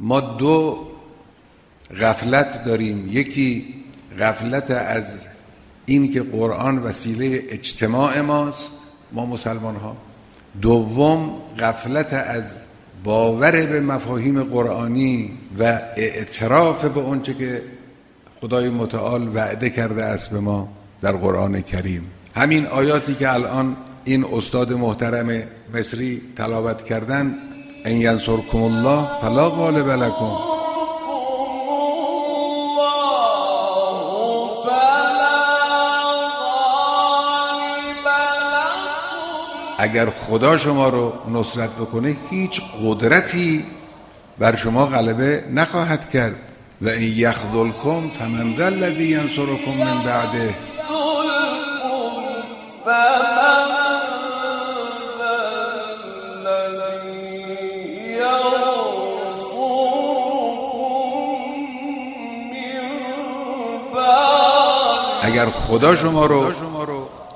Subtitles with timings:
[0.00, 0.86] ما دو
[2.00, 3.08] غفلت داریم.
[3.10, 3.74] یکی
[4.20, 5.24] غفلت از
[5.86, 8.74] این که قرآن وسیله اجتماع ماست
[9.12, 9.96] ما مسلمان ها
[10.62, 12.58] دوم غفلت از
[13.04, 15.62] باور به مفاهیم قرآنی و
[15.96, 17.62] اعتراف به اونچه که
[18.40, 20.68] خدای متعال وعده کرده است به ما
[21.02, 22.10] در قرآن کریم.
[22.34, 25.42] همین آیاتی که الان این استاد محترم
[25.74, 27.34] مصری تلاوت کردن
[27.86, 30.36] ان ینصرکم الله فلا غالب لکم
[39.78, 43.64] اگر خدا شما رو نصرت بکنه هیچ قدرتی
[44.38, 46.36] بر شما غلبه نخواهد کرد
[46.82, 50.54] و این یخذلکم فمن ذا الذی ینصرکم من بعده
[65.26, 66.52] اگر خدا شما رو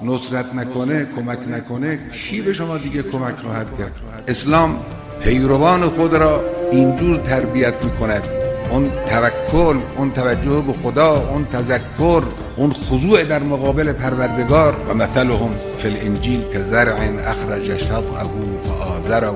[0.03, 3.93] نصرت نکنه کمک نکنه کی به شما دیگه کمک خواهد کرد؟
[4.29, 4.77] اسلام
[5.23, 8.29] پیروان خود را اینجور تربیت می‌کند.
[8.71, 12.23] اون توکل اون توجه به خدا اون تذکر
[12.57, 14.77] اون خضوع در مقابل پروردگار.
[14.89, 18.31] و مثلهم فی الانجیل که زرع اخرج شطعه
[18.65, 19.33] فآزره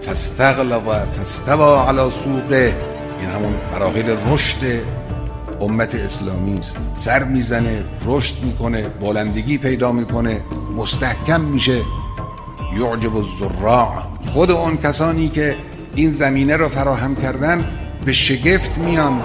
[0.00, 0.82] فاستغلظ
[1.16, 2.76] فاستوى على سوقه.
[3.20, 4.58] این همون مراحل رشد
[5.60, 6.76] امت اسلامی است.
[6.92, 10.40] سر می‌زنه رشد می‌کنه بلندگی پیدا می‌کنه
[10.76, 11.80] مستحکم میشه.
[12.78, 13.92] یعجب الزراع.
[14.32, 15.56] خود اون کسانی که
[15.94, 17.64] این زمینه رو فراهم کردن
[18.04, 19.22] به شگفت میان.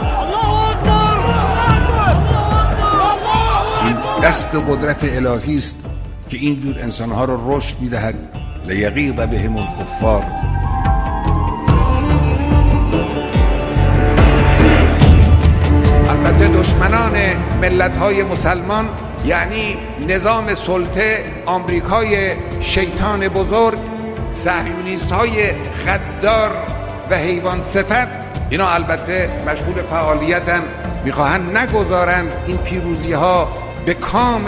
[3.85, 5.77] این دست قدرت الهی است
[6.29, 8.15] که اینجور انسانها رو رشد می‌دهد.
[8.67, 10.25] لیغیظ بهم الکفار.
[16.53, 17.17] دشمنان
[17.61, 18.89] ملت های مسلمان
[19.25, 23.79] یعنی نظام سلطه آمریکای شیطان بزرگ
[24.29, 25.51] صهیونیست های
[25.87, 26.49] غدار
[27.09, 28.07] و حیوان صفت
[28.49, 30.61] اینا البته مشغول فعالیتن.
[31.05, 33.47] می‌خواهند نگذارند این پیروزی ها
[33.85, 34.45] به کام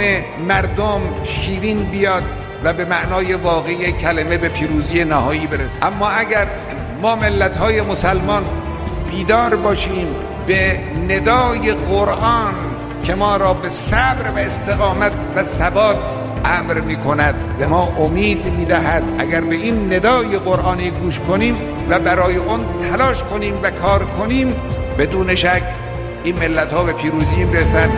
[0.47, 2.23] مردم شیرین بیاد
[2.63, 5.85] و به معنای واقعی کلمه به پیروزی نهایی برسه.
[5.85, 6.47] اما اگر
[7.01, 8.43] ما ملت های مسلمان
[9.11, 10.07] بیدار باشیم
[10.47, 10.79] به
[11.09, 12.53] ندای قرآن
[13.03, 15.97] که ما را به صبر و استقامت و ثبات
[16.45, 21.55] امر می کند به ما امید می دهد اگر به این ندای قرآنی گوش کنیم
[21.89, 22.59] و برای اون
[22.91, 24.55] تلاش کنیم و کار کنیم
[24.97, 25.63] بدون شک
[26.23, 27.91] این ملت ها به پیروزی رسند